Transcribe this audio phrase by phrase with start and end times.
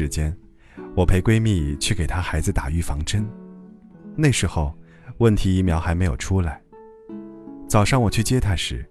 [0.00, 0.34] 之间，
[0.96, 3.28] 我陪闺蜜去给她孩子打预防针。
[4.16, 4.74] 那时候，
[5.18, 6.58] 问题疫苗还没有出来。
[7.68, 8.82] 早上我去接她时，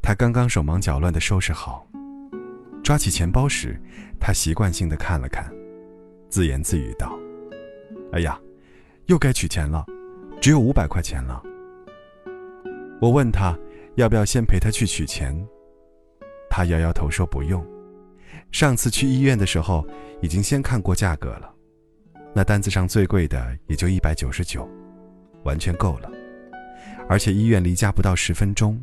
[0.00, 1.86] 她刚刚手忙脚乱地收拾好，
[2.82, 3.78] 抓起钱包时，
[4.18, 5.52] 她习惯性地看了看，
[6.30, 7.14] 自言自语道
[8.12, 8.40] ：“哎呀，
[9.04, 9.84] 又该取钱了，
[10.40, 11.42] 只有五百块钱了。”
[13.02, 13.54] 我问她
[13.96, 15.38] 要不要先陪她去取钱，
[16.48, 17.62] 她摇摇头说不用。
[18.50, 19.86] 上次去医院的时候，
[20.22, 21.52] 已经先看过价格了，
[22.34, 24.68] 那单子上最贵的也就一百九十九，
[25.44, 26.10] 完全够了。
[27.08, 28.82] 而且医院离家不到十分钟，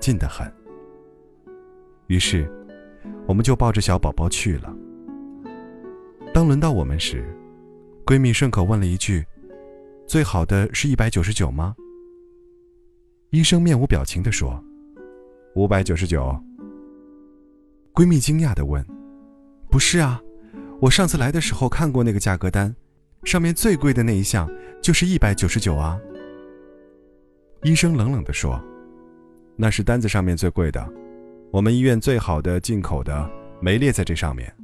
[0.00, 0.52] 近得很。
[2.08, 2.50] 于是，
[3.26, 4.74] 我们就抱着小宝宝去了。
[6.32, 7.24] 当轮到我们时，
[8.04, 9.24] 闺蜜顺口问了一句
[10.06, 11.74] ：“最好的是一百九十九吗？”
[13.30, 14.62] 医生面无表情地说
[15.56, 16.36] ：“五百九十九。”
[17.96, 18.84] 闺蜜惊讶地问。
[19.70, 20.20] 不是啊，
[20.82, 22.76] 我上次来的时候看过那个价格单，
[23.24, 24.46] 上面最贵的那一项
[24.82, 25.98] 就是一百九十九啊。
[27.62, 28.62] 医生冷冷地说
[29.56, 30.86] ：“那是单子上面最贵的，
[31.50, 33.28] 我们医院最好的进口的
[33.62, 34.54] 没列在这上面。”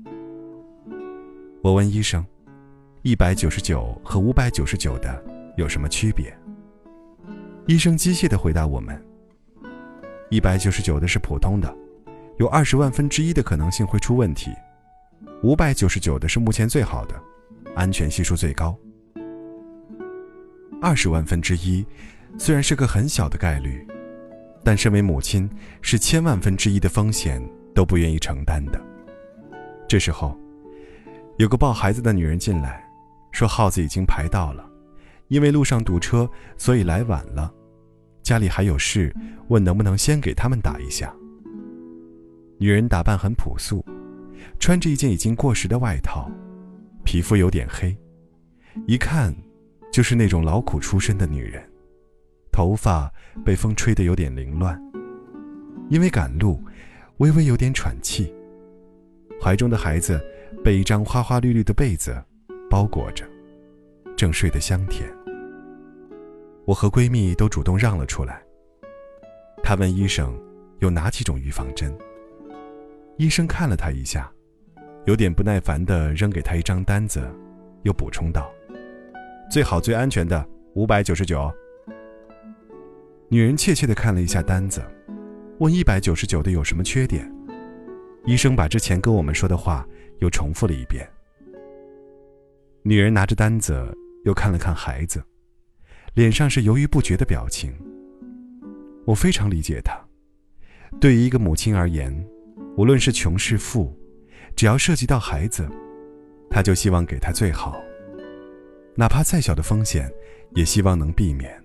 [1.65, 2.23] 我问医生
[3.01, 5.25] ：“一百九十九和五百九十九的
[5.57, 6.31] 有什么区别？”
[7.65, 9.03] 医生机械地回答我们
[10.29, 11.75] ：“一百九十九的是普通的，
[12.43, 14.51] 有二十万分之一的可能性会出问题。”
[15.45, 17.15] 五百九十九的是目前最好的，
[17.77, 18.77] 安全系数最高。
[20.81, 21.87] 二十万分之一
[22.37, 23.87] 虽然是个很小的概率，
[24.65, 25.49] 但身为母亲
[25.83, 27.41] 是千万分之一的风险
[27.73, 28.81] 都不愿意承担的。
[29.87, 30.37] 这时候，
[31.39, 32.85] 有个抱孩子的女人进来，
[33.31, 34.69] 说耗子已经排到了，
[35.29, 37.55] 因为路上堵车，所以来晚了，
[38.21, 39.15] 家里还有事，
[39.47, 41.15] 问能不能先给他们打一下。
[42.63, 43.85] 女人打扮很朴素。
[44.61, 46.31] 穿着一件已经过时的外套，
[47.05, 47.97] 皮肤有点黑，
[48.87, 49.35] 一看
[49.91, 51.61] 就是那种劳苦出身的女人。
[52.53, 53.13] 头发
[53.45, 54.81] 被风吹得有点凌乱，
[55.89, 56.63] 因为赶路，
[57.17, 58.33] 微微有点喘气。
[59.41, 60.25] 怀中的孩子
[60.63, 62.15] 被一张花花绿绿的被子
[62.71, 63.29] 包裹着，
[64.17, 65.11] 正睡得香甜。
[66.65, 68.41] 我和闺蜜都主动让了出来。
[69.65, 70.33] 她问医生
[70.79, 71.93] 有哪几种预防针。
[73.23, 74.31] 医生看了他一下。
[75.05, 77.21] 有点不耐烦地扔给他一张单子，
[77.83, 78.53] 又补充道
[79.51, 80.45] ：“最好最安全的
[80.75, 81.49] 五百九十九。”
[83.29, 84.83] 女人怯怯地看了一下单子，
[85.59, 87.33] 问：“一百九十九的有什么缺点？”
[88.27, 89.87] 医生把之前跟我们说的话
[90.21, 91.09] 又重复了一遍。
[92.83, 95.23] 女人拿着单子又看了看孩子，
[96.15, 97.73] 脸上是犹豫不决的表情。
[99.05, 99.97] 我非常理解她，
[101.01, 102.25] 对于一个母亲而言，
[102.83, 103.97] 无论是穷是富。
[104.57, 105.69] 只要涉及到孩子，
[106.51, 107.81] 他就希望给他最好，
[108.97, 110.13] 哪怕再小的风险，
[110.57, 111.63] 也希望能避免。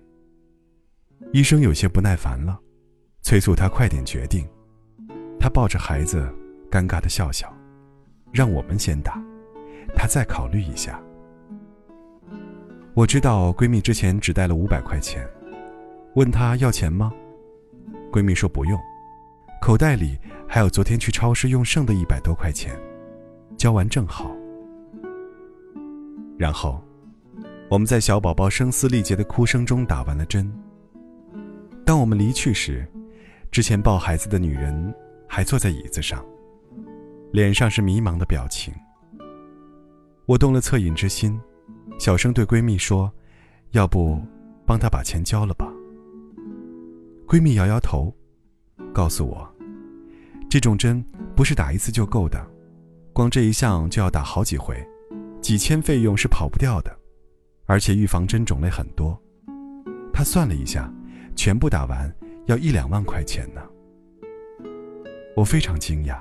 [1.32, 2.56] 医生有些不耐烦了，
[3.20, 4.48] 催促他快点决定。
[5.40, 6.32] 他抱着孩子，
[6.70, 7.52] 尴尬的笑笑，
[8.32, 9.20] 让我们先打，
[9.96, 11.02] 他再考虑一下。
[12.94, 15.28] 我知道闺蜜之前只带了五百块钱，
[16.14, 17.12] 问她要钱吗？
[18.12, 18.78] 闺蜜说不用。
[19.60, 22.78] 口袋里还有昨天去超市用剩的一百多块钱，
[23.56, 24.34] 交完正好。
[26.38, 26.82] 然后，
[27.68, 30.50] 我们在小宝宝声嘶力竭的哭声中打完了针。
[31.84, 32.86] 当我们离去时，
[33.50, 34.94] 之前抱孩子的女人
[35.26, 36.24] 还坐在椅子上，
[37.32, 38.72] 脸上是迷茫的表情。
[40.26, 41.38] 我动了恻隐之心，
[41.98, 43.12] 小声对闺蜜说
[43.72, 44.18] ：“要不，
[44.64, 45.66] 帮她把钱交了吧。”
[47.26, 48.14] 闺蜜摇摇头。
[48.92, 49.48] 告诉我，
[50.48, 51.04] 这种针
[51.36, 52.44] 不是打一次就够的，
[53.12, 54.76] 光这一项就要打好几回，
[55.40, 56.96] 几千费用是跑不掉的，
[57.66, 59.20] 而且预防针种类很多。
[60.12, 60.92] 他算了一下，
[61.36, 62.12] 全部打完
[62.46, 63.62] 要一两万块钱呢。
[65.36, 66.18] 我非常惊讶，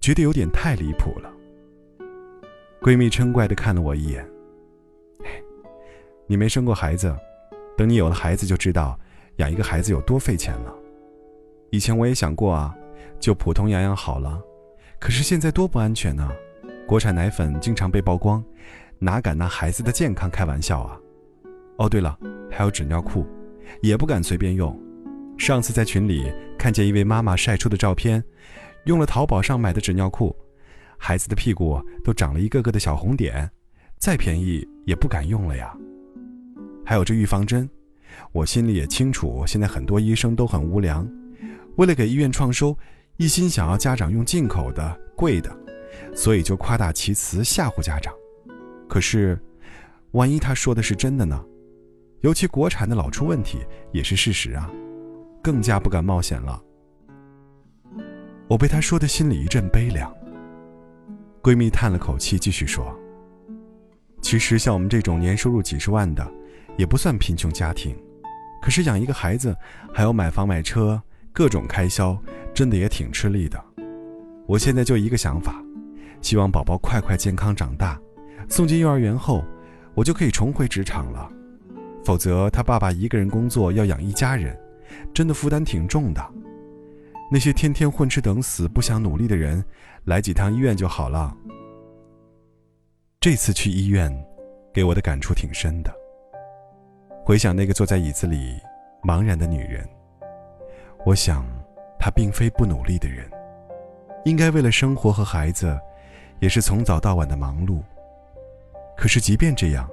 [0.00, 1.30] 觉得有点太离谱了。
[2.80, 4.26] 闺蜜嗔怪地看了我一眼
[6.26, 7.14] ：“你没生过孩子，
[7.76, 8.98] 等你有了孩子就知道
[9.36, 10.74] 养一个孩子有多费钱了。”
[11.70, 12.74] 以前我也想过啊，
[13.20, 14.40] 就普通养养好了，
[14.98, 16.28] 可是现在多不安全呢！
[16.86, 18.44] 国产奶粉经常被曝光，
[18.98, 20.98] 哪敢拿孩子的健康开玩笑啊？
[21.78, 22.18] 哦，对了，
[22.50, 23.24] 还有纸尿裤，
[23.82, 24.76] 也不敢随便用。
[25.38, 28.22] 上次在群里看见一位妈妈晒出的照片，
[28.84, 30.34] 用了淘宝上买的纸尿裤，
[30.98, 33.48] 孩子的屁股都长了一个个的小红点，
[33.96, 35.72] 再便宜也不敢用了呀。
[36.84, 37.70] 还有这预防针，
[38.32, 41.08] 我心里也清楚，现在很多医生都很无良。
[41.80, 42.76] 为了给医院创收，
[43.16, 45.50] 一心想要家长用进口的贵的，
[46.14, 48.12] 所以就夸大其词吓唬家长。
[48.86, 49.40] 可是，
[50.10, 51.42] 万一他说的是真的呢？
[52.20, 53.60] 尤其国产的老出问题
[53.94, 54.70] 也是事实啊，
[55.42, 56.62] 更加不敢冒险了。
[58.46, 60.14] 我被他说的心里一阵悲凉。
[61.42, 62.94] 闺蜜叹了口气，继续说
[64.20, 66.30] ：“其实像我们这种年收入几十万的，
[66.76, 67.96] 也不算贫穷家庭，
[68.60, 69.56] 可是养一个孩子，
[69.94, 72.16] 还要买房买车，各种开销，
[72.52, 73.62] 真的也挺吃力的。
[74.46, 75.62] 我现在就一个想法，
[76.20, 78.00] 希望宝宝快快健康长大，
[78.48, 79.44] 送进幼儿园后，
[79.94, 81.30] 我就可以重回职场了。
[82.04, 84.58] 否则他爸爸一个人工作要养一家人，
[85.14, 86.24] 真的负担挺重的。
[87.30, 89.64] 那些天天混吃等死、不想努力的人。”
[90.06, 91.36] 来几趟医院就好了。
[93.20, 94.10] 这次去医院，
[94.72, 95.94] 给我的感触挺深的。
[97.22, 98.58] 回想那个坐在椅子里
[99.02, 99.86] 茫然的女人，
[101.04, 101.44] 我想，
[101.98, 103.28] 他并非不努力的人，
[104.24, 105.78] 应该为了生活和孩子，
[106.40, 107.80] 也是从早到晚的忙碌。
[108.96, 109.88] 可是即便这样，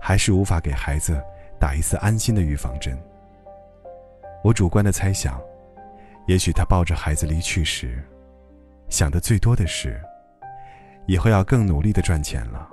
[0.00, 1.20] 还是无法给孩子
[1.58, 2.96] 打一次安心的预防针。
[4.44, 5.40] 我主观的猜想，
[6.26, 8.02] 也许他抱着孩子离去时。
[8.88, 10.00] 想的最多的是，
[11.06, 12.68] 以后要更努力的赚钱了。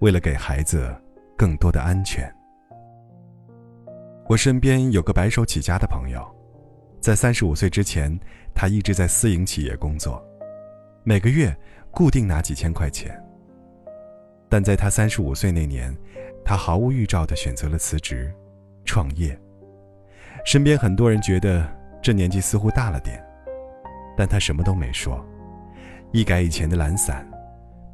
[0.00, 0.94] 为了给孩子
[1.36, 2.30] 更多的安全，
[4.26, 6.33] 我身边有个白手起家的朋友，
[7.04, 8.18] 在三十五岁之前，
[8.54, 10.26] 他一直在私营企业工作，
[11.02, 11.54] 每个月
[11.90, 13.14] 固定拿几千块钱。
[14.48, 15.94] 但在他三十五岁那年，
[16.42, 18.32] 他毫无预兆的选择了辞职，
[18.86, 19.38] 创业。
[20.46, 21.70] 身边很多人觉得
[22.02, 23.22] 这年纪似乎大了点。
[24.16, 25.22] 但他什么都没说，
[26.10, 27.30] 一改以前的懒散，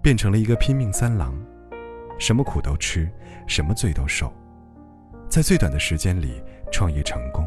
[0.01, 1.35] 变成了一个拼命三郎，
[2.17, 3.11] 什么苦都吃，
[3.49, 4.33] 什么罪都受，
[5.29, 6.41] 在最短的时间里
[6.71, 7.45] 创业成功。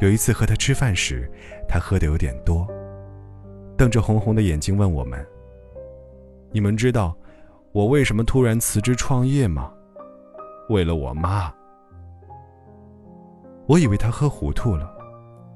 [0.00, 1.30] 有一次和他吃饭时，
[1.68, 2.66] 他喝的有点多，
[3.76, 5.24] 瞪着红红的眼睛问我们
[6.52, 7.16] ：“你们知道
[7.72, 9.72] 我为什么突然辞职创业吗？
[10.68, 11.52] 为了我妈。”
[13.66, 14.96] 我以为他喝糊涂了。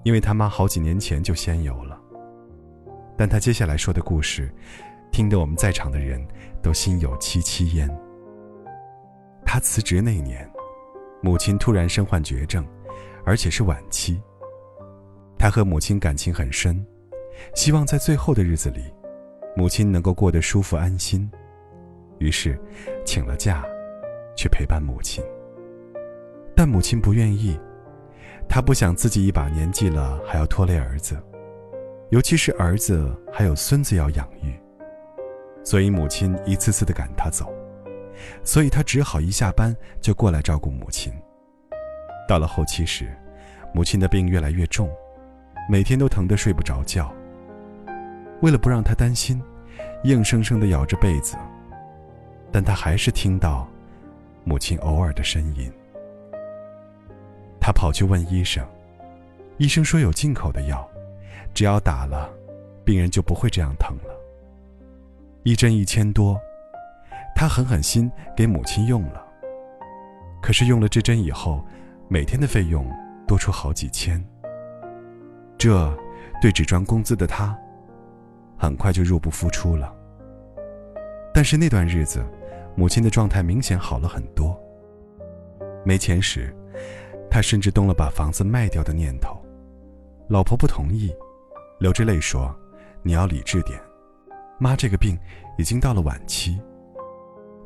[0.04, 1.96] 因为他妈好几年前就仙游了，
[3.16, 4.52] 但他接下来说的故事，
[5.12, 6.20] 听得我们在场的人
[6.60, 7.88] 都心有戚戚焉。
[9.46, 10.50] 他辞职那年，
[11.22, 12.66] 母亲突然身患绝症，
[13.24, 14.20] 而且是晚期。
[15.42, 16.86] 他和母亲感情很深，
[17.52, 18.84] 希望在最后的日子里，
[19.56, 21.28] 母亲能够过得舒服安心，
[22.18, 22.56] 于是
[23.04, 23.64] 请了假，
[24.36, 25.20] 去陪伴母亲。
[26.54, 27.58] 但母亲不愿意。
[28.48, 31.20] 他不想自己一把年纪了还要拖累儿子，
[32.10, 34.54] 尤其是儿子还有孙子要养育，
[35.64, 37.52] 所以母亲一次次的赶他走，
[38.44, 41.12] 所以他只好一下班就过来照顾母亲。
[42.28, 43.12] 到了后期时，
[43.74, 44.88] 母亲的病越来越重，
[45.68, 47.12] 每天都疼得睡不着觉。
[48.40, 49.40] 为了不让他担心，
[50.04, 51.36] 硬生生的咬着被子，
[52.50, 53.68] 但他还是听到
[54.44, 55.72] 母亲偶尔的呻吟。
[57.60, 58.66] 他跑去问医生，
[59.58, 60.88] 医生说有进口的药，
[61.54, 62.28] 只要打了，
[62.84, 64.12] 病人就不会这样疼了。
[65.44, 66.36] 一针一千多，
[67.36, 69.24] 他狠狠心给母亲用了。
[70.42, 71.64] 可是用了这针以后，
[72.08, 72.84] 每天的费用
[73.28, 74.20] 多出好几千。
[75.62, 75.96] 这
[76.40, 77.56] 对只赚工资的他，
[78.58, 79.94] 很快就入不敷出了。
[81.32, 82.20] 但是那段日子，
[82.74, 84.60] 母亲的状态明显好了很多。
[85.84, 86.52] 没钱时。
[87.30, 89.40] 他甚至动了把房子卖掉的念头，
[90.28, 91.14] 老婆不同意，
[91.78, 92.52] 流着泪说
[93.02, 93.80] ：“你要理智点，
[94.58, 95.16] 妈这个病
[95.56, 96.60] 已经到了晚期，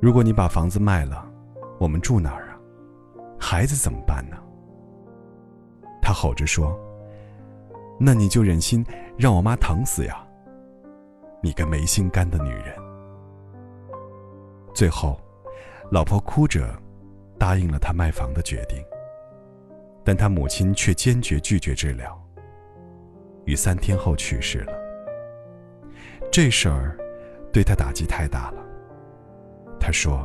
[0.01, 1.27] 如果你把房子卖了，
[1.81, 2.61] 我们住哪儿啊？
[3.41, 4.37] 孩子怎么办呢？”
[6.01, 6.79] 他吼着说
[7.99, 8.85] ：“那你就忍心
[9.17, 10.27] 让我妈疼死呀？
[11.43, 12.75] 你个没心肝的女人！”
[14.75, 15.19] 最后，
[15.91, 16.69] 老婆哭着
[17.39, 18.85] 答应了他卖房的决定。
[20.05, 22.17] 但他母亲却坚决拒绝治疗，
[23.45, 24.73] 于三天后去世了。
[26.31, 26.97] 这事儿
[27.53, 28.65] 对他打击太大了。
[29.81, 30.25] 他说：“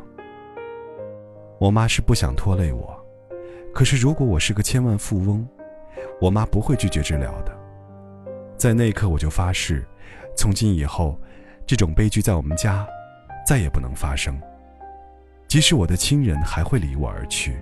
[1.59, 2.95] 我妈是不想拖累我，
[3.73, 5.47] 可是如果我是个千万富翁，
[6.19, 7.51] 我妈不会拒绝治疗的。”
[8.61, 9.83] 在那一刻，我就发誓，
[10.37, 11.19] 从今以后，
[11.65, 12.87] 这种悲剧在我们家
[13.43, 14.39] 再也不能发生。
[15.47, 17.59] 即使我的亲人还会离我而去。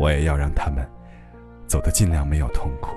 [0.00, 0.82] 我也要让他们
[1.66, 2.88] 走得尽量没有痛苦。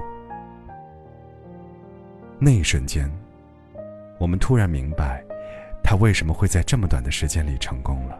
[2.39, 3.11] 那一瞬间，
[4.17, 5.21] 我们突然明白，
[5.83, 8.17] 他为什么会在这么短的时间里成功了。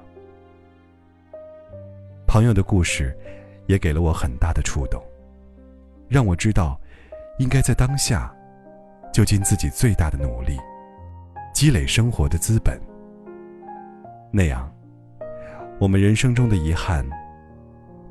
[2.28, 3.18] 朋友的故事
[3.68, 5.02] 也给了我很大的触动，
[6.10, 6.78] 让我知道，
[7.38, 8.30] 应该在当下，
[9.20, 10.58] 就尽自己最大的努力，
[11.54, 12.80] 积累生活的资本。
[14.32, 14.74] 那样，
[15.78, 17.06] 我们人生中的遗憾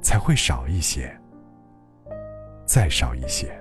[0.02, 1.10] 才会少一些，
[2.66, 3.58] 再少一些。